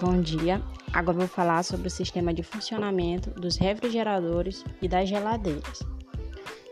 [0.00, 0.62] Bom dia.
[0.92, 5.80] Agora vou falar sobre o sistema de funcionamento dos refrigeradores e das geladeiras.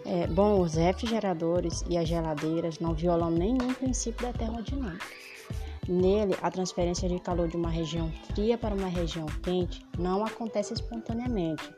[0.04, 5.04] É, bom, os refrigeradores e as geladeiras não violam nenhum princípio da termodinâmica.
[5.89, 10.74] Nele, a transferência de calor de uma região fria para uma região quente não acontece
[10.74, 11.68] espontaneamente,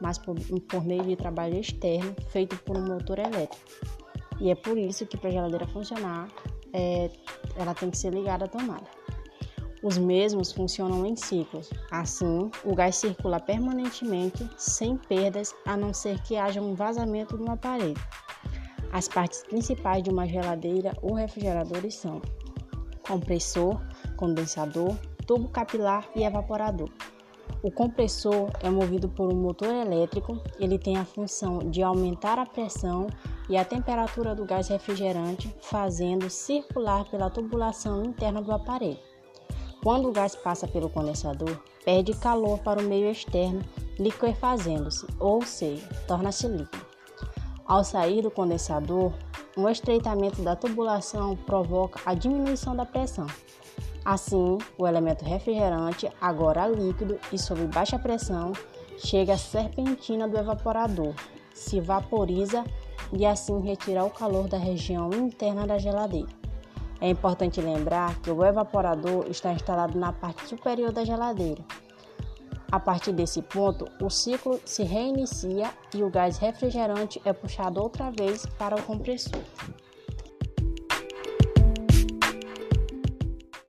[0.00, 3.64] mas por, por meio de trabalho externo feito por um motor elétrico.
[4.40, 6.26] E é por isso que para a geladeira funcionar,
[6.72, 7.10] é,
[7.54, 8.95] ela tem que ser ligada à tomada.
[9.82, 11.70] Os mesmos funcionam em ciclos.
[11.90, 17.50] Assim, o gás circula permanentemente, sem perdas, a não ser que haja um vazamento no
[17.50, 17.94] aparelho.
[18.92, 22.22] As partes principais de uma geladeira ou refrigerador são
[23.06, 23.80] compressor,
[24.16, 26.88] condensador, tubo capilar e evaporador.
[27.62, 32.46] O compressor é movido por um motor elétrico, ele tem a função de aumentar a
[32.46, 33.06] pressão
[33.48, 38.98] e a temperatura do gás refrigerante, fazendo circular pela tubulação interna do aparelho.
[39.86, 43.60] Quando o gás passa pelo condensador, perde calor para o meio externo,
[44.00, 46.84] liquefazendo-se, ou seja, torna-se líquido.
[47.64, 49.12] Ao sair do condensador,
[49.56, 53.28] um estreitamento da tubulação provoca a diminuição da pressão.
[54.04, 58.54] Assim, o elemento refrigerante, agora líquido e sob baixa pressão,
[58.98, 61.14] chega à serpentina do evaporador,
[61.54, 62.64] se vaporiza
[63.12, 66.45] e assim retira o calor da região interna da geladeira.
[67.00, 71.62] É importante lembrar que o evaporador está instalado na parte superior da geladeira.
[72.72, 78.10] A partir desse ponto, o ciclo se reinicia e o gás refrigerante é puxado outra
[78.10, 79.42] vez para o compressor.